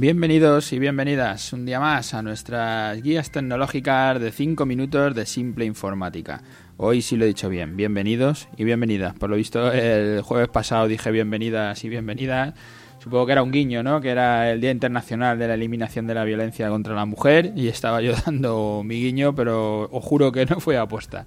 Bienvenidos 0.00 0.72
y 0.72 0.78
bienvenidas 0.78 1.52
un 1.52 1.66
día 1.66 1.80
más 1.80 2.14
a 2.14 2.22
nuestras 2.22 3.02
guías 3.02 3.32
tecnológicas 3.32 4.20
de 4.20 4.30
5 4.30 4.64
minutos 4.64 5.12
de 5.12 5.26
simple 5.26 5.64
informática. 5.64 6.40
Hoy 6.76 7.02
sí 7.02 7.16
lo 7.16 7.24
he 7.24 7.26
dicho 7.26 7.48
bien, 7.48 7.76
bienvenidos 7.76 8.46
y 8.56 8.62
bienvenidas. 8.62 9.14
Por 9.14 9.28
lo 9.28 9.34
visto 9.34 9.72
el 9.72 10.22
jueves 10.22 10.50
pasado 10.50 10.86
dije 10.86 11.10
bienvenidas 11.10 11.82
y 11.82 11.88
bienvenidas. 11.88 12.54
Supongo 13.00 13.26
que 13.26 13.32
era 13.32 13.42
un 13.42 13.50
guiño, 13.50 13.82
¿no? 13.82 14.00
Que 14.00 14.10
era 14.10 14.52
el 14.52 14.60
Día 14.60 14.70
Internacional 14.70 15.36
de 15.36 15.48
la 15.48 15.54
Eliminación 15.54 16.06
de 16.06 16.14
la 16.14 16.22
Violencia 16.22 16.68
contra 16.68 16.94
la 16.94 17.04
Mujer 17.04 17.52
y 17.56 17.66
estaba 17.66 18.00
yo 18.00 18.12
dando 18.24 18.82
mi 18.84 19.02
guiño, 19.02 19.34
pero 19.34 19.90
os 19.90 20.04
juro 20.04 20.30
que 20.30 20.46
no 20.46 20.60
fue 20.60 20.76
apuesta. 20.76 21.26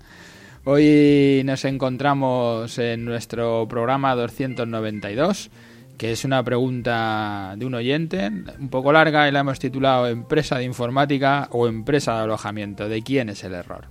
Hoy 0.64 1.42
nos 1.44 1.66
encontramos 1.66 2.78
en 2.78 3.04
nuestro 3.04 3.68
programa 3.68 4.16
292 4.16 5.52
que 6.02 6.12
es 6.12 6.26
una 6.26 6.44
pregunta 6.44 7.54
de 7.56 7.64
un 7.64 7.76
oyente, 7.76 8.32
un 8.60 8.70
poco 8.70 8.92
larga, 8.92 9.30
y 9.30 9.32
la 9.32 9.42
hemos 9.42 9.60
titulado 9.60 10.08
Empresa 10.08 10.58
de 10.58 10.64
informática 10.64 11.48
o 11.52 11.68
empresa 11.68 12.16
de 12.16 12.22
alojamiento. 12.22 12.90
¿De 12.90 13.04
quién 13.04 13.30
es 13.30 13.44
el 13.44 13.54
error? 13.54 13.86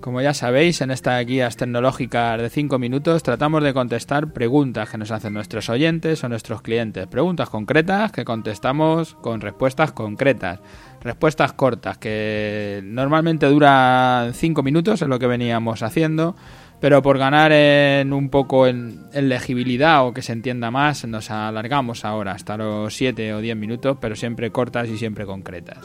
Como 0.00 0.22
ya 0.22 0.32
sabéis, 0.32 0.80
en 0.80 0.90
estas 0.90 1.26
guías 1.26 1.58
tecnológicas 1.58 2.40
de 2.40 2.48
5 2.48 2.78
minutos 2.78 3.22
tratamos 3.22 3.62
de 3.62 3.74
contestar 3.74 4.32
preguntas 4.32 4.88
que 4.88 4.96
nos 4.96 5.10
hacen 5.10 5.34
nuestros 5.34 5.68
oyentes 5.68 6.24
o 6.24 6.30
nuestros 6.30 6.62
clientes. 6.62 7.06
Preguntas 7.08 7.50
concretas 7.50 8.10
que 8.10 8.24
contestamos 8.24 9.14
con 9.16 9.42
respuestas 9.42 9.92
concretas. 9.92 10.60
Respuestas 11.02 11.52
cortas 11.52 11.98
que 11.98 12.80
normalmente 12.84 13.44
duran 13.50 14.32
5 14.32 14.62
minutos, 14.62 15.02
es 15.02 15.08
lo 15.08 15.18
que 15.18 15.26
veníamos 15.26 15.82
haciendo 15.82 16.36
pero 16.82 17.00
por 17.00 17.16
ganar 17.16 17.52
en 17.52 18.12
un 18.12 18.28
poco 18.28 18.66
en, 18.66 19.06
legibilidad 19.12 20.04
o 20.04 20.12
que 20.12 20.20
se 20.20 20.32
entienda 20.32 20.72
más, 20.72 21.04
nos 21.04 21.30
alargamos 21.30 22.04
ahora 22.04 22.32
hasta 22.32 22.56
los 22.56 22.92
7 22.96 23.34
o 23.34 23.40
10 23.40 23.56
minutos, 23.56 23.98
pero 24.00 24.16
siempre 24.16 24.50
cortas 24.50 24.88
y 24.88 24.98
siempre 24.98 25.24
concretas. 25.24 25.78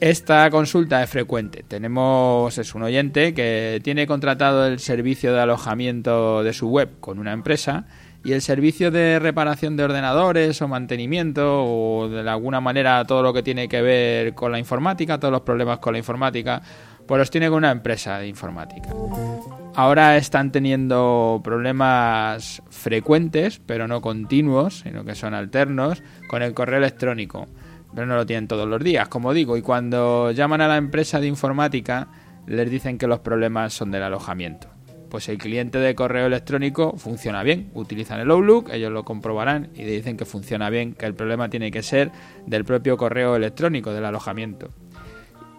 Esta 0.00 0.50
consulta 0.50 1.00
es 1.04 1.08
frecuente. 1.08 1.64
Tenemos, 1.68 2.58
es 2.58 2.74
un 2.74 2.82
oyente 2.82 3.32
que 3.32 3.80
tiene 3.84 4.08
contratado 4.08 4.66
el 4.66 4.80
servicio 4.80 5.32
de 5.32 5.40
alojamiento 5.40 6.42
de 6.42 6.52
su 6.52 6.68
web 6.68 6.98
con 6.98 7.20
una 7.20 7.32
empresa 7.32 7.86
y 8.24 8.32
el 8.32 8.42
servicio 8.42 8.90
de 8.90 9.20
reparación 9.20 9.76
de 9.76 9.84
ordenadores 9.84 10.60
o 10.62 10.66
mantenimiento 10.66 11.64
o 11.64 12.08
de 12.08 12.28
alguna 12.28 12.60
manera 12.60 13.04
todo 13.04 13.22
lo 13.22 13.32
que 13.32 13.44
tiene 13.44 13.68
que 13.68 13.82
ver 13.82 14.34
con 14.34 14.50
la 14.50 14.58
informática, 14.58 15.20
todos 15.20 15.30
los 15.30 15.42
problemas 15.42 15.78
con 15.78 15.92
la 15.92 15.98
informática, 15.98 16.60
pues 17.06 17.18
los 17.20 17.30
tiene 17.30 17.48
con 17.48 17.58
una 17.58 17.70
empresa 17.70 18.18
de 18.18 18.26
informática. 18.26 18.90
Ahora 19.76 20.16
están 20.16 20.50
teniendo 20.50 21.40
problemas 21.44 22.60
frecuentes, 22.70 23.60
pero 23.64 23.86
no 23.86 24.00
continuos, 24.00 24.80
sino 24.80 25.04
que 25.04 25.14
son 25.14 25.32
alternos, 25.32 26.02
con 26.28 26.42
el 26.42 26.54
correo 26.54 26.78
electrónico. 26.78 27.46
Pero 27.94 28.06
no 28.06 28.16
lo 28.16 28.26
tienen 28.26 28.48
todos 28.48 28.68
los 28.68 28.82
días, 28.82 29.08
como 29.08 29.32
digo. 29.32 29.56
Y 29.56 29.62
cuando 29.62 30.32
llaman 30.32 30.60
a 30.60 30.68
la 30.68 30.76
empresa 30.76 31.20
de 31.20 31.28
informática, 31.28 32.08
les 32.46 32.68
dicen 32.68 32.98
que 32.98 33.06
los 33.06 33.20
problemas 33.20 33.72
son 33.72 33.92
del 33.92 34.02
alojamiento. 34.02 34.68
Pues 35.08 35.28
el 35.28 35.38
cliente 35.38 35.78
de 35.78 35.94
correo 35.94 36.26
electrónico 36.26 36.96
funciona 36.96 37.42
bien, 37.42 37.70
utilizan 37.74 38.20
el 38.20 38.30
Outlook, 38.30 38.70
ellos 38.72 38.92
lo 38.92 39.04
comprobarán 39.04 39.70
y 39.74 39.84
dicen 39.84 40.16
que 40.16 40.24
funciona 40.24 40.70
bien, 40.70 40.94
que 40.94 41.06
el 41.06 41.14
problema 41.14 41.48
tiene 41.48 41.70
que 41.70 41.82
ser 41.82 42.12
del 42.46 42.64
propio 42.64 42.96
correo 42.96 43.34
electrónico, 43.34 43.92
del 43.92 44.04
alojamiento 44.04 44.70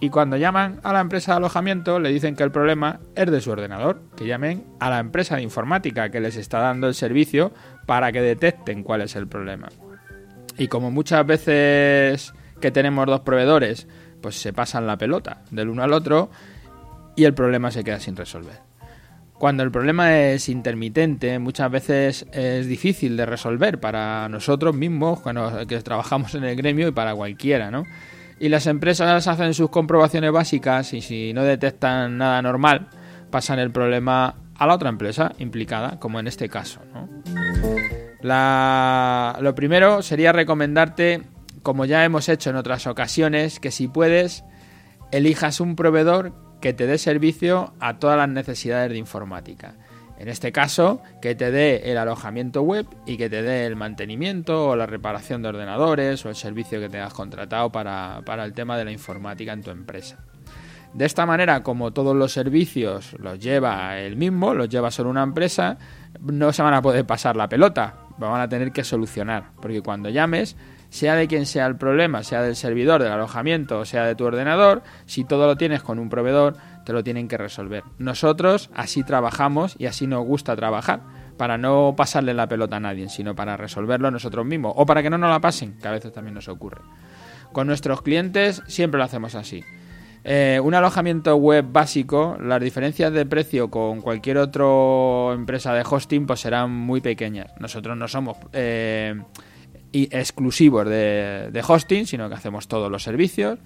y 0.02 0.10
cuando 0.10 0.36
llaman 0.36 0.80
a 0.84 0.94
la 0.94 1.00
empresa 1.00 1.32
de 1.32 1.38
alojamiento 1.38 2.00
le 2.00 2.10
dicen 2.10 2.36
que 2.36 2.42
el 2.42 2.52
problema 2.52 3.00
es 3.16 3.30
de 3.30 3.40
su 3.40 3.52
ordenador, 3.52 4.02
que 4.18 4.26
llamen 4.26 4.66
a 4.80 4.90
la 4.90 4.98
empresa 4.98 5.36
de 5.36 5.44
informática 5.44 6.10
que 6.10 6.20
les 6.20 6.38
está 6.38 6.60
dando 6.60 6.88
el 6.88 6.96
servicio 6.96 7.54
para 7.86 8.12
que 8.12 8.20
detecten 8.20 8.82
cuál 8.82 9.02
es 9.02 9.16
el 9.16 9.28
problema. 9.28 9.70
Y 10.58 10.70
como 10.70 10.90
muchas 10.90 11.24
veces 11.28 12.34
que 12.60 12.72
tenemos 12.72 13.06
dos 13.06 13.22
proveedores, 13.22 13.88
pues 14.24 14.42
se 14.42 14.54
pasan 14.54 14.88
la 14.88 14.98
pelota 14.98 15.44
del 15.52 15.70
uno 15.70 15.84
al 15.84 15.94
otro 15.94 16.32
y 17.16 17.26
el 17.26 17.36
problema 17.36 17.70
se 17.70 17.84
queda 17.84 18.00
sin 18.00 18.16
resolver. 18.16 18.60
Cuando 19.34 19.62
el 19.62 19.70
problema 19.70 20.20
es 20.20 20.50
intermitente, 20.50 21.38
muchas 21.38 21.70
veces 21.70 22.26
es 22.32 22.66
difícil 22.66 23.18
de 23.18 23.28
resolver 23.28 23.80
para 23.80 24.28
nosotros 24.30 24.76
mismos, 24.76 25.22
que 25.68 25.80
trabajamos 25.82 26.34
en 26.34 26.44
el 26.44 26.56
gremio 26.56 26.88
y 26.88 26.92
para 26.92 27.14
cualquiera, 27.14 27.70
¿no? 27.70 27.86
Y 28.42 28.50
las 28.50 28.66
empresas 28.66 29.28
hacen 29.28 29.54
sus 29.54 29.70
comprobaciones 29.70 30.32
básicas 30.32 30.94
y 30.94 31.02
si 31.02 31.32
no 31.32 31.44
detectan 31.44 32.18
nada 32.18 32.42
normal, 32.42 32.90
pasan 33.30 33.60
el 33.60 33.70
problema 33.70 34.36
a 34.56 34.66
la 34.66 34.74
otra 34.74 34.90
empresa 34.90 35.34
implicada, 35.38 36.00
como 36.00 36.20
en 36.20 36.26
este 36.26 36.50
caso. 36.50 36.82
lo 38.24 39.56
primero 39.56 40.02
sería 40.02 40.32
recomendarte, 40.32 41.22
como 41.62 41.86
ya 41.86 42.04
hemos 42.04 42.30
hecho 42.30 42.50
en 42.50 42.56
otras 42.56 42.88
ocasiones, 42.88 43.60
que 43.60 43.70
si 43.70 43.88
puedes, 43.88 44.44
elijas 45.12 45.60
un 45.60 45.76
proveedor 45.76 46.34
que 46.62 46.74
te 46.74 46.88
dé 46.88 46.98
servicio 46.98 47.76
a 47.80 48.00
todas 48.00 48.18
las 48.18 48.30
necesidades 48.30 48.90
de 48.90 48.98
informática. 48.98 49.76
En 50.22 50.28
este 50.28 50.52
caso, 50.52 51.02
que 51.20 51.34
te 51.34 51.50
dé 51.50 51.92
el 51.92 51.98
alojamiento 51.98 52.62
web 52.62 52.86
y 53.08 53.18
que 53.18 53.28
te 53.28 53.42
dé 53.42 53.66
el 53.66 53.76
mantenimiento 53.76 54.68
o 54.68 54.76
la 54.76 54.86
reparación 54.86 55.42
de 55.42 55.50
ordenadores 55.50 56.24
o 56.24 56.30
el 56.30 56.36
servicio 56.36 56.80
que 56.80 56.90
te 56.90 57.00
has 57.00 57.12
contratado 57.12 57.72
para, 57.72 58.22
el 58.46 58.54
tema 58.54 58.78
de 58.78 58.86
la 58.86 58.92
informática 58.92 59.52
en 59.52 59.64
tu 59.64 59.72
empresa. 59.72 60.20
De 60.94 61.06
esta 61.06 61.26
manera, 61.26 61.64
como 61.64 61.92
todos 61.92 62.16
los 62.16 62.32
servicios 62.32 63.16
los 63.18 63.40
lleva 63.40 63.98
el 63.98 64.16
mismo, 64.16 64.54
los 64.54 64.70
lleva 64.70 64.92
solo 64.92 65.10
una 65.10 65.24
empresa, 65.24 65.80
no 66.20 66.54
se 66.54 66.62
van 66.62 66.76
a 66.76 66.84
poder 66.84 67.04
pasar 67.04 67.36
la 67.36 67.50
pelota, 67.50 67.96
van 68.20 68.42
a 68.42 68.48
tener 68.48 68.72
que 68.72 68.84
solucionar, 68.84 69.46
porque 69.60 69.82
cuando 69.82 70.10
llames, 70.10 70.56
sea 70.92 71.16
de 71.16 71.28
quien 71.28 71.48
sea 71.48 71.66
el 71.66 71.78
problema, 71.78 72.22
sea 72.22 72.44
del 72.44 72.56
servidor, 72.56 73.02
del 73.02 73.14
alojamiento 73.14 73.80
o 73.80 73.86
sea 73.86 74.06
de 74.06 74.14
tu 74.14 74.26
ordenador, 74.26 74.84
si 75.08 75.24
todo 75.24 75.48
lo 75.48 75.56
tienes 75.56 75.82
con 75.82 75.98
un 75.98 76.10
proveedor, 76.10 76.58
te 76.86 76.94
lo 76.94 77.04
tienen 77.04 77.28
que 77.28 77.38
resolver. 77.38 77.84
Nosotros 77.98 78.70
así 78.74 79.04
trabajamos 79.04 79.76
y 79.78 79.86
así 79.86 80.08
nos 80.08 80.26
gusta 80.26 80.56
trabajar, 80.56 81.02
para 81.38 81.58
no 81.58 81.96
pasarle 81.98 82.34
la 82.36 82.48
pelota 82.48 82.76
a 82.76 82.80
nadie, 82.80 83.10
sino 83.10 83.36
para 83.36 83.58
resolverlo 83.58 84.12
nosotros 84.12 84.46
mismos, 84.46 84.74
o 84.76 84.86
para 84.86 85.02
que 85.02 85.10
no 85.10 85.18
nos 85.18 85.32
la 85.32 85.42
pasen, 85.42 85.78
que 85.80 85.88
a 85.88 85.92
veces 85.92 86.14
también 86.14 86.36
nos 86.36 86.48
ocurre. 86.48 86.82
Con 87.52 87.68
nuestros 87.68 88.02
clientes 88.02 88.62
siempre 88.68 89.00
lo 89.00 89.06
hacemos 89.06 89.34
así. 89.36 89.64
Eh, 90.24 90.60
un 90.64 90.76
alojamiento 90.76 91.36
web 91.36 91.66
básico, 91.72 92.38
las 92.40 92.62
diferencias 92.62 93.12
de 93.12 93.26
precio 93.26 93.72
con 93.72 94.02
cualquier 94.02 94.38
otra 94.38 95.34
empresa 95.34 95.74
de 95.74 95.84
hosting 95.90 96.28
pues 96.28 96.42
serán 96.42 96.72
muy 96.72 97.02
pequeñas. 97.02 97.52
Nosotros 97.60 97.98
no 97.98 98.08
somos 98.08 98.38
eh, 98.54 99.20
exclusivos 99.92 100.88
de, 100.88 101.50
de 101.52 101.64
hosting, 101.68 102.06
sino 102.06 102.30
que 102.30 102.36
hacemos 102.36 102.68
todos 102.68 102.92
los 102.92 103.02
servicios. 103.02 103.58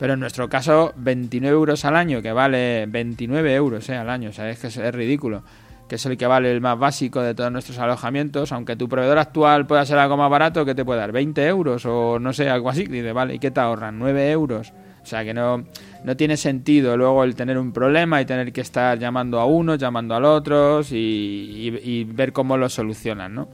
Pero 0.00 0.14
en 0.14 0.20
nuestro 0.20 0.48
caso, 0.48 0.94
29 0.96 1.54
euros 1.54 1.84
al 1.84 1.94
año, 1.94 2.22
que 2.22 2.32
vale 2.32 2.86
29 2.88 3.54
euros 3.54 3.86
eh, 3.90 3.96
al 3.96 4.08
año, 4.08 4.30
o 4.30 4.32
sea, 4.32 4.48
es 4.48 4.58
que 4.58 4.68
es, 4.68 4.94
ridículo. 4.94 5.42
Que 5.90 5.96
es 5.96 6.06
el 6.06 6.16
que 6.16 6.26
vale 6.26 6.50
el 6.50 6.62
más 6.62 6.78
básico 6.78 7.20
de 7.20 7.34
todos 7.34 7.52
nuestros 7.52 7.78
alojamientos. 7.78 8.50
Aunque 8.52 8.76
tu 8.76 8.88
proveedor 8.88 9.18
actual 9.18 9.66
pueda 9.66 9.84
ser 9.84 9.98
algo 9.98 10.16
más 10.16 10.30
barato, 10.30 10.64
¿qué 10.64 10.74
te 10.74 10.86
puede 10.86 11.00
dar? 11.00 11.12
¿20 11.12 11.46
euros 11.46 11.84
o 11.84 12.18
no 12.18 12.32
sé, 12.32 12.48
algo 12.48 12.70
así? 12.70 12.86
Dice, 12.86 13.12
vale, 13.12 13.34
¿y 13.34 13.38
qué 13.38 13.50
te 13.50 13.60
ahorran? 13.60 13.98
9 13.98 14.30
euros. 14.30 14.72
O 15.02 15.06
sea 15.06 15.22
que 15.22 15.34
no, 15.34 15.64
no 16.04 16.16
tiene 16.16 16.36
sentido 16.36 16.96
luego 16.96 17.24
el 17.24 17.34
tener 17.34 17.58
un 17.58 17.72
problema 17.72 18.20
y 18.20 18.24
tener 18.24 18.52
que 18.52 18.60
estar 18.60 18.98
llamando 18.98 19.40
a 19.40 19.46
unos, 19.46 19.78
llamando 19.78 20.14
al 20.14 20.24
otros 20.24 20.92
y, 20.92 20.96
y 21.82 22.04
ver 22.04 22.32
cómo 22.32 22.56
lo 22.56 22.68
solucionan, 22.68 23.34
¿no? 23.34 23.48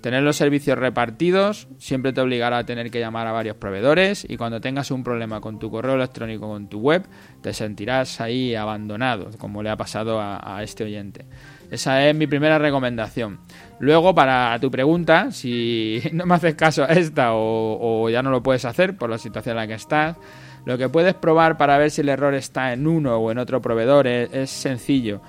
Tener 0.00 0.22
los 0.22 0.36
servicios 0.36 0.78
repartidos 0.78 1.68
siempre 1.76 2.14
te 2.14 2.22
obligará 2.22 2.58
a 2.58 2.64
tener 2.64 2.90
que 2.90 3.00
llamar 3.00 3.26
a 3.26 3.32
varios 3.32 3.56
proveedores 3.56 4.26
y 4.26 4.38
cuando 4.38 4.58
tengas 4.58 4.90
un 4.90 5.04
problema 5.04 5.42
con 5.42 5.58
tu 5.58 5.70
correo 5.70 5.94
electrónico 5.94 6.48
con 6.48 6.68
tu 6.68 6.80
web, 6.80 7.06
te 7.42 7.52
sentirás 7.52 8.18
ahí 8.22 8.54
abandonado, 8.54 9.28
como 9.36 9.62
le 9.62 9.68
ha 9.68 9.76
pasado 9.76 10.18
a, 10.18 10.62
este 10.62 10.84
oyente. 10.84 11.26
Esa 11.70 12.08
es 12.08 12.16
mi 12.16 12.26
primera 12.26 12.58
recomendación. 12.58 13.40
Luego, 13.78 14.14
para 14.14 14.58
tu 14.58 14.70
pregunta, 14.70 15.32
si 15.32 16.00
no 16.12 16.24
me 16.24 16.34
haces 16.34 16.54
caso 16.54 16.84
a 16.84 16.86
esta 16.86 17.34
o, 17.34 18.04
o 18.04 18.08
ya 18.08 18.22
no 18.22 18.30
lo 18.30 18.42
puedes 18.42 18.64
hacer 18.64 18.96
por 18.96 19.10
la 19.10 19.18
situación 19.18 19.52
en 19.52 19.56
la 19.56 19.66
que 19.66 19.74
estás, 19.74 20.16
lo 20.64 20.78
que 20.78 20.88
puedes 20.88 21.14
probar 21.14 21.56
para 21.56 21.78
ver 21.78 21.90
si 21.90 22.00
el 22.00 22.08
error 22.08 22.34
está 22.34 22.72
en 22.72 22.86
uno 22.86 23.16
o 23.16 23.30
en 23.30 23.38
otro 23.38 23.60
proveedor 23.60 24.06
es 24.06 24.50
sencillo. 24.50 25.20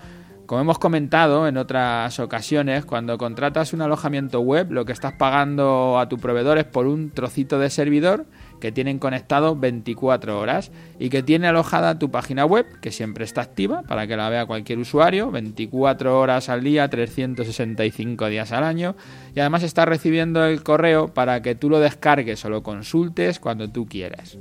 Como 0.52 0.60
hemos 0.60 0.80
comentado 0.80 1.48
en 1.48 1.56
otras 1.56 2.20
ocasiones, 2.20 2.84
cuando 2.84 3.18
contratas 3.18 3.72
un 3.72 3.82
alojamiento 3.82 4.42
web, 4.42 4.70
lo 4.70 4.84
que 4.84 4.92
estás 4.92 5.14
pagando 5.14 5.98
a 5.98 6.10
tu 6.10 6.18
proveedor 6.18 6.58
es 6.58 6.66
por 6.66 6.88
un 6.88 7.12
trocito 7.12 7.58
de 7.58 7.70
servidor 7.70 8.26
que 8.62 8.72
tienen 8.72 9.00
conectado 9.00 9.58
24 9.58 10.40
horas 10.40 10.72
y 11.00 11.10
que 11.10 11.22
tiene 11.22 11.48
alojada 11.48 12.00
tu 12.00 12.10
página 12.10 12.46
web, 12.46 12.66
que 12.80 12.92
siempre 12.92 13.26
está 13.26 13.42
activa 13.42 13.82
para 13.82 14.08
que 14.08 14.16
la 14.16 14.30
vea 14.30 14.46
cualquier 14.46 14.80
usuario, 14.80 15.32
24 15.32 16.18
horas 16.18 16.48
al 16.48 16.64
día, 16.64 16.90
365 16.90 18.28
días 18.28 18.54
al 18.54 18.64
año, 18.64 18.96
y 19.36 19.42
además 19.42 19.64
está 19.64 19.84
recibiendo 19.84 20.46
el 20.46 20.64
correo 20.64 21.14
para 21.14 21.42
que 21.42 21.56
tú 21.56 21.70
lo 21.70 21.82
descargues 21.82 22.46
o 22.46 22.50
lo 22.50 22.64
consultes 22.64 23.40
cuando 23.40 23.70
tú 23.70 23.86
quieras. 23.86 24.38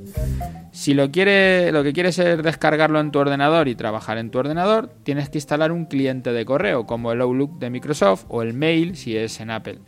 Si 0.71 0.95
lo, 0.95 1.11
quiere, 1.11 1.73
lo 1.73 1.83
que 1.83 1.93
quieres 1.93 2.19
es 2.21 2.41
descargarlo 2.43 3.01
en 3.01 3.11
tu 3.11 3.19
ordenador 3.19 3.67
y 3.67 3.75
trabajar 3.75 4.19
en 4.19 4.31
tu 4.31 4.39
ordenador, 4.39 4.91
tienes 5.03 5.31
que 5.31 5.39
instalar 5.39 5.73
un 5.73 5.87
cliente 5.87 6.33
de 6.33 6.45
correo 6.45 6.87
como 6.87 7.11
el 7.11 7.21
Outlook 7.23 7.59
de 7.59 7.71
Microsoft 7.71 8.27
o 8.29 8.43
el 8.43 8.55
Mail 8.55 8.97
si 8.97 9.17
es 9.17 9.41
en 9.41 9.51
Apple 9.51 9.79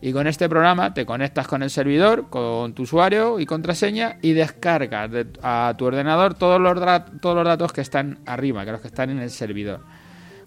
Y 0.00 0.12
con 0.12 0.28
este 0.28 0.48
programa 0.48 0.94
te 0.94 1.04
conectas 1.04 1.48
con 1.48 1.62
el 1.62 1.70
servidor, 1.70 2.30
con 2.30 2.72
tu 2.72 2.84
usuario 2.84 3.40
y 3.40 3.46
contraseña 3.46 4.18
y 4.22 4.32
descargas 4.32 5.10
a 5.42 5.74
tu 5.76 5.86
ordenador 5.86 6.34
todos 6.34 6.60
los, 6.60 6.74
todos 7.20 7.34
los 7.34 7.44
datos 7.44 7.72
que 7.72 7.80
están 7.80 8.18
arriba, 8.24 8.64
que 8.64 8.72
los 8.72 8.80
que 8.80 8.88
están 8.88 9.10
en 9.10 9.18
el 9.18 9.30
servidor. 9.30 9.80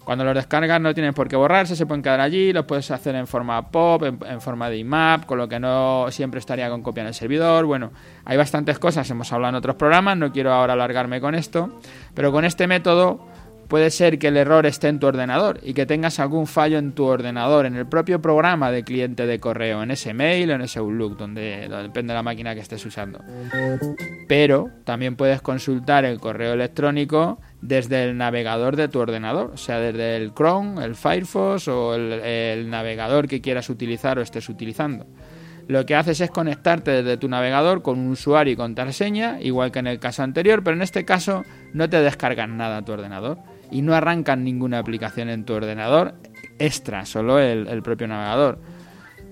Cuando 0.04 0.24
los 0.24 0.34
descargas 0.34 0.80
no 0.80 0.94
tienen 0.94 1.14
por 1.14 1.28
qué 1.28 1.36
borrarse, 1.36 1.76
se 1.76 1.86
pueden 1.86 2.02
quedar 2.02 2.20
allí, 2.20 2.52
los 2.52 2.64
puedes 2.64 2.90
hacer 2.90 3.14
en 3.14 3.26
forma 3.26 3.70
POP, 3.70 4.02
en, 4.02 4.40
forma 4.40 4.68
de 4.68 4.78
IMAP, 4.78 5.26
con 5.26 5.38
lo 5.38 5.48
que 5.48 5.60
no 5.60 6.06
siempre 6.10 6.40
estaría 6.40 6.68
con 6.70 6.82
copia 6.82 7.02
en 7.02 7.08
el 7.08 7.14
servidor. 7.14 7.66
Bueno, 7.66 7.92
hay 8.24 8.36
bastantes 8.36 8.80
cosas, 8.80 9.08
hemos 9.10 9.32
hablado 9.32 9.50
en 9.50 9.56
otros 9.56 9.76
programas, 9.76 10.16
no 10.16 10.32
quiero 10.32 10.52
ahora 10.52 10.72
alargarme 10.72 11.20
con 11.20 11.36
esto, 11.36 11.78
pero 12.14 12.32
con 12.32 12.44
este 12.44 12.66
método 12.66 13.28
puede 13.72 13.90
ser 13.90 14.18
que 14.18 14.28
el 14.28 14.36
error 14.36 14.66
esté 14.66 14.88
en 14.88 14.98
tu 14.98 15.06
ordenador 15.06 15.58
y 15.62 15.72
que 15.72 15.86
tengas 15.86 16.20
algún 16.20 16.46
fallo 16.46 16.76
en 16.76 16.92
tu 16.92 17.06
ordenador, 17.06 17.64
en 17.64 17.74
el 17.74 17.86
propio 17.86 18.20
programa 18.20 18.70
de 18.70 18.84
cliente 18.84 19.24
de 19.24 19.40
correo, 19.40 19.82
en 19.82 19.90
ese 19.90 20.12
mail 20.12 20.50
o 20.50 20.56
en 20.56 20.60
ese 20.60 20.78
Outlook, 20.78 21.16
donde, 21.16 21.70
depende 21.70 22.12
de 22.12 22.14
la 22.18 22.22
máquina 22.22 22.54
que 22.54 22.60
estés 22.60 22.84
usando. 22.84 23.24
Pero 24.28 24.68
también 24.84 25.16
puedes 25.16 25.40
consultar 25.40 26.04
el 26.04 26.20
correo 26.20 26.52
electrónico 26.52 27.40
desde 27.62 28.04
el 28.04 28.18
navegador 28.18 28.76
de 28.76 28.88
tu 28.88 28.98
ordenador, 28.98 29.56
sea, 29.56 29.78
desde 29.78 30.16
el 30.16 30.34
Chrome, 30.34 30.84
el 30.84 30.94
Firefox 30.94 31.66
o 31.68 31.94
el 31.94 32.68
navegador 32.68 33.26
que 33.26 33.40
quieras 33.40 33.70
utilizar 33.70 34.18
o 34.18 34.20
estés 34.20 34.50
utilizando. 34.50 35.06
Lo 35.68 35.86
que 35.86 35.94
haces 35.94 36.20
es 36.20 36.30
conectarte 36.30 36.90
desde 36.90 37.16
tu 37.16 37.28
navegador 37.28 37.82
con 37.82 37.98
un 37.98 38.10
usuario 38.10 38.52
y 38.52 38.56
contraseña, 38.56 39.40
igual 39.40 39.70
que 39.70 39.78
en 39.78 39.86
el 39.86 39.98
caso 39.98 40.22
anterior, 40.22 40.62
pero 40.64 40.76
en 40.76 40.82
este 40.82 41.04
caso 41.04 41.44
no 41.72 41.88
te 41.88 42.00
descargas 42.00 42.48
nada 42.48 42.78
a 42.78 42.84
tu 42.84 42.92
ordenador 42.92 43.38
y 43.70 43.82
no 43.82 43.94
arrancan 43.94 44.44
ninguna 44.44 44.78
aplicación 44.78 45.28
en 45.30 45.44
tu 45.44 45.54
ordenador 45.54 46.14
extra, 46.58 47.06
solo 47.06 47.38
el, 47.38 47.82
propio 47.82 48.06
navegador. 48.06 48.58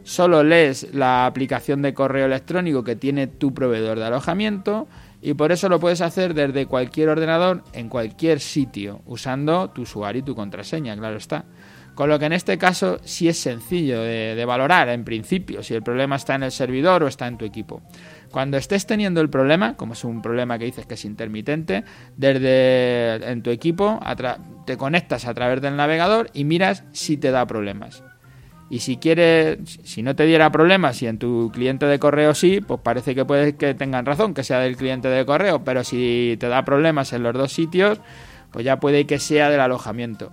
Solo 0.03 0.43
lees 0.43 0.94
la 0.94 1.27
aplicación 1.27 1.82
de 1.82 1.93
correo 1.93 2.27
electrónico 2.27 2.83
que 2.83 2.97
tiene 2.97 3.26
tu 3.26 3.53
proveedor 3.53 3.99
de 3.99 4.06
alojamiento 4.06 4.88
y 5.21 5.35
por 5.35 5.53
eso 5.53 5.69
lo 5.69 5.79
puedes 5.79 6.00
hacer 6.00 6.33
desde 6.33 6.67
cualquier 6.67 7.11
ordenador 7.11 7.62
en 7.75 7.88
cualquier 7.88 8.41
sitio 8.41 9.03
usando 9.05 9.69
tu 9.71 9.83
usuario 9.83 10.21
y 10.21 10.25
tu 10.25 10.35
contraseña, 10.35 10.97
claro 10.97 11.19
está. 11.19 11.44
Con 11.95 12.09
lo 12.09 12.19
que 12.19 12.27
en 12.27 12.33
este 12.33 12.57
caso 12.57 12.99
sí 13.05 13.29
es 13.29 13.39
sencillo 13.39 14.01
de, 14.03 14.45
valorar 14.45 14.89
en 14.89 15.05
principio 15.05 15.63
si 15.63 15.75
el 15.75 15.83
problema 15.83 16.17
está 16.17 16.35
en 16.35 16.45
el 16.45 16.51
servidor 16.51 17.03
o 17.03 17.09
está 17.09 17.27
en 17.27 17.37
tu 17.37 17.45
equipo. 17.45 17.83
Cuando 18.31 18.57
estés 18.57 18.87
teniendo 18.87 19.21
el 19.21 19.29
problema, 19.29 19.77
como 19.77 19.93
es 19.93 20.05
un 20.05 20.23
problema 20.23 20.59
que 20.59 20.65
dices 20.65 20.87
que 20.87 20.95
es 20.95 21.05
intermitente, 21.05 21.85
desde 22.17 23.31
en 23.31 23.43
tu 23.43 23.51
equipo 23.51 24.01
te 24.65 24.77
conectas 24.77 25.27
a 25.27 25.35
través 25.35 25.61
del 25.61 25.77
navegador 25.77 26.31
y 26.33 26.45
miras 26.45 26.85
si 26.93 27.17
te 27.17 27.31
da 27.31 27.47
problemas. 27.47 28.03
Y 28.71 28.79
si 28.79 28.99
quieres, 28.99 29.59
si 29.83 30.03
no 30.03 30.15
te 30.15 30.25
diera 30.27 30.53
problemas 30.53 31.03
y 31.03 31.09
en 31.09 31.19
tu 31.19 31.51
cliente 31.53 31.87
de 31.87 31.99
correo 31.99 32.35
sí, 32.35 32.61
pues 32.61 32.81
parece 32.81 33.17
que 33.17 33.25
puede 33.25 33.57
que 33.57 33.75
tengan 33.75 34.07
razón, 34.07 34.33
que 34.33 34.45
sea 34.45 34.61
del 34.61 34.77
cliente 34.77 35.09
de 35.09 35.27
correo, 35.27 35.65
pero 35.65 35.83
si 35.83 36.37
te 36.39 36.47
da 36.47 36.65
problemas 36.65 37.13
en 37.13 37.25
los 37.25 37.35
dos 37.35 37.53
sitios, 37.53 38.01
pues 38.53 38.65
ya 38.65 38.79
puede 38.79 39.07
que 39.07 39.19
sea 39.19 39.51
del 39.51 39.61
alojamiento. 39.61 40.31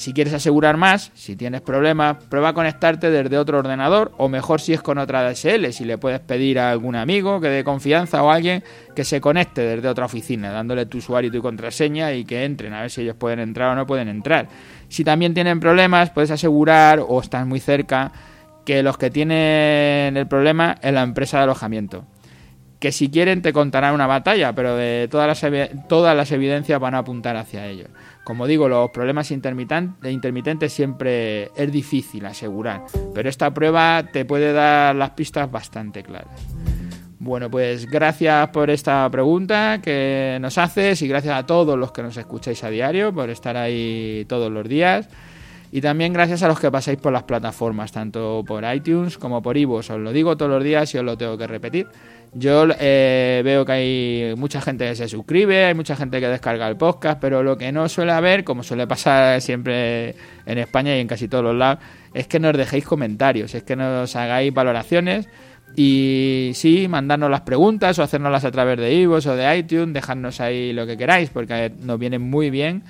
Si 0.00 0.14
quieres 0.14 0.32
asegurar 0.32 0.78
más, 0.78 1.12
si 1.14 1.36
tienes 1.36 1.60
problemas, 1.60 2.24
prueba 2.30 2.48
a 2.48 2.52
conectarte 2.54 3.10
desde 3.10 3.36
otro 3.36 3.58
ordenador 3.58 4.12
o 4.16 4.30
mejor 4.30 4.62
si 4.62 4.72
es 4.72 4.80
con 4.80 4.96
otra 4.96 5.30
DSL, 5.30 5.74
si 5.74 5.84
le 5.84 5.98
puedes 5.98 6.20
pedir 6.20 6.58
a 6.58 6.70
algún 6.70 6.96
amigo 6.96 7.38
que 7.38 7.48
dé 7.48 7.64
confianza 7.64 8.22
o 8.22 8.30
a 8.30 8.34
alguien 8.36 8.64
que 8.96 9.04
se 9.04 9.20
conecte 9.20 9.60
desde 9.60 9.88
otra 9.88 10.06
oficina, 10.06 10.52
dándole 10.52 10.86
tu 10.86 10.96
usuario 10.96 11.28
y 11.28 11.30
tu 11.30 11.42
contraseña 11.42 12.14
y 12.14 12.24
que 12.24 12.46
entren 12.46 12.72
a 12.72 12.80
ver 12.80 12.90
si 12.90 13.02
ellos 13.02 13.16
pueden 13.16 13.40
entrar 13.40 13.72
o 13.72 13.74
no 13.74 13.86
pueden 13.86 14.08
entrar. 14.08 14.48
Si 14.88 15.04
también 15.04 15.34
tienen 15.34 15.60
problemas, 15.60 16.08
puedes 16.08 16.30
asegurar 16.30 17.04
o 17.06 17.20
estás 17.20 17.46
muy 17.46 17.60
cerca 17.60 18.10
que 18.64 18.82
los 18.82 18.96
que 18.96 19.10
tienen 19.10 20.16
el 20.16 20.26
problema 20.26 20.76
es 20.80 20.94
la 20.94 21.02
empresa 21.02 21.36
de 21.36 21.42
alojamiento 21.42 22.06
que 22.80 22.92
si 22.92 23.10
quieren 23.10 23.42
te 23.42 23.52
contarán 23.52 23.94
una 23.94 24.06
batalla, 24.06 24.54
pero 24.54 24.74
de 24.74 25.06
todas 25.10 25.42
las, 25.42 25.70
todas 25.86 26.16
las 26.16 26.32
evidencias 26.32 26.80
van 26.80 26.94
a 26.94 26.98
apuntar 26.98 27.36
hacia 27.36 27.66
ellos. 27.66 27.88
Como 28.30 28.46
digo, 28.46 28.68
los 28.68 28.92
problemas 28.92 29.32
intermitentes 29.32 30.72
siempre 30.72 31.50
es 31.56 31.72
difícil 31.72 32.24
asegurar, 32.26 32.84
pero 33.12 33.28
esta 33.28 33.52
prueba 33.52 34.04
te 34.12 34.24
puede 34.24 34.52
dar 34.52 34.94
las 34.94 35.10
pistas 35.10 35.50
bastante 35.50 36.04
claras. 36.04 36.40
Bueno, 37.18 37.50
pues 37.50 37.86
gracias 37.86 38.50
por 38.50 38.70
esta 38.70 39.10
pregunta 39.10 39.80
que 39.82 40.38
nos 40.40 40.58
haces 40.58 41.02
y 41.02 41.08
gracias 41.08 41.36
a 41.36 41.44
todos 41.44 41.76
los 41.76 41.90
que 41.90 42.04
nos 42.04 42.16
escucháis 42.16 42.62
a 42.62 42.70
diario 42.70 43.12
por 43.12 43.30
estar 43.30 43.56
ahí 43.56 44.24
todos 44.28 44.48
los 44.48 44.68
días. 44.68 45.08
Y 45.72 45.80
también 45.80 46.12
gracias 46.12 46.42
a 46.42 46.48
los 46.48 46.58
que 46.58 46.70
pasáis 46.70 46.98
por 46.98 47.12
las 47.12 47.22
plataformas, 47.22 47.92
tanto 47.92 48.42
por 48.46 48.64
iTunes 48.74 49.16
como 49.18 49.40
por 49.40 49.56
iVoox. 49.56 49.90
Os 49.90 50.00
lo 50.00 50.12
digo 50.12 50.36
todos 50.36 50.50
los 50.50 50.64
días 50.64 50.92
y 50.94 50.98
os 50.98 51.04
lo 51.04 51.16
tengo 51.16 51.38
que 51.38 51.46
repetir. 51.46 51.86
Yo 52.32 52.66
eh, 52.78 53.42
veo 53.44 53.64
que 53.64 53.72
hay 53.72 54.34
mucha 54.36 54.60
gente 54.60 54.88
que 54.88 54.94
se 54.94 55.08
suscribe, 55.08 55.64
hay 55.64 55.74
mucha 55.74 55.96
gente 55.96 56.20
que 56.20 56.28
descarga 56.28 56.68
el 56.68 56.76
podcast, 56.76 57.20
pero 57.20 57.42
lo 57.42 57.56
que 57.56 57.70
no 57.72 57.88
suele 57.88 58.12
haber, 58.12 58.44
como 58.44 58.62
suele 58.62 58.86
pasar 58.86 59.40
siempre 59.40 60.14
en 60.46 60.58
España 60.58 60.96
y 60.96 61.00
en 61.00 61.08
casi 61.08 61.28
todos 61.28 61.44
los 61.44 61.56
lados, 61.56 61.82
es 62.14 62.26
que 62.26 62.38
nos 62.38 62.56
dejéis 62.56 62.84
comentarios, 62.84 63.54
es 63.54 63.62
que 63.62 63.74
nos 63.76 64.14
hagáis 64.16 64.52
valoraciones 64.52 65.28
y 65.76 66.50
sí, 66.54 66.88
mandarnos 66.88 67.30
las 67.30 67.42
preguntas 67.42 67.98
o 67.98 68.02
hacernoslas 68.02 68.44
a 68.44 68.50
través 68.50 68.78
de 68.78 68.92
iVoox 68.92 69.26
o 69.26 69.36
de 69.36 69.56
iTunes, 69.56 69.94
dejadnos 69.94 70.40
ahí 70.40 70.72
lo 70.72 70.86
que 70.86 70.96
queráis, 70.96 71.30
porque 71.30 71.72
nos 71.80 71.98
viene 71.98 72.18
muy 72.18 72.50
bien 72.50 72.82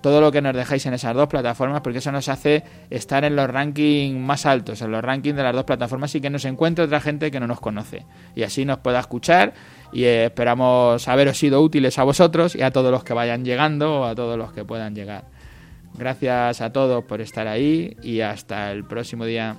todo 0.00 0.20
lo 0.20 0.30
que 0.30 0.40
nos 0.40 0.54
dejáis 0.54 0.86
en 0.86 0.94
esas 0.94 1.14
dos 1.14 1.28
plataformas, 1.28 1.80
porque 1.80 1.98
eso 1.98 2.12
nos 2.12 2.28
hace 2.28 2.64
estar 2.90 3.24
en 3.24 3.36
los 3.36 3.48
rankings 3.48 4.18
más 4.18 4.46
altos, 4.46 4.82
en 4.82 4.92
los 4.92 5.02
rankings 5.02 5.36
de 5.36 5.42
las 5.42 5.54
dos 5.54 5.64
plataformas 5.64 6.14
y 6.14 6.20
que 6.20 6.30
nos 6.30 6.44
encuentre 6.44 6.84
otra 6.84 7.00
gente 7.00 7.30
que 7.30 7.40
no 7.40 7.46
nos 7.46 7.60
conoce. 7.60 8.06
Y 8.34 8.42
así 8.42 8.64
nos 8.64 8.78
pueda 8.78 9.00
escuchar 9.00 9.54
y 9.92 10.04
esperamos 10.04 11.08
haberos 11.08 11.38
sido 11.38 11.60
útiles 11.60 11.98
a 11.98 12.04
vosotros 12.04 12.54
y 12.54 12.62
a 12.62 12.70
todos 12.70 12.90
los 12.90 13.04
que 13.04 13.14
vayan 13.14 13.44
llegando 13.44 14.00
o 14.00 14.04
a 14.04 14.14
todos 14.14 14.38
los 14.38 14.52
que 14.52 14.64
puedan 14.64 14.94
llegar. 14.94 15.24
Gracias 15.96 16.60
a 16.60 16.72
todos 16.72 17.04
por 17.04 17.20
estar 17.20 17.48
ahí 17.48 17.96
y 18.02 18.20
hasta 18.20 18.70
el 18.70 18.84
próximo 18.84 19.24
día. 19.24 19.56